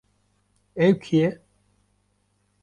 [0.85, 1.29] Ew kî ye?